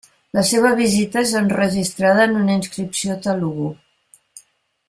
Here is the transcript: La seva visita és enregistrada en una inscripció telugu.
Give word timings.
La 0.35 0.43
seva 0.51 0.71
visita 0.79 1.21
és 1.25 1.33
enregistrada 1.43 2.25
en 2.31 2.35
una 2.41 2.57
inscripció 2.61 3.21
telugu. 3.27 3.73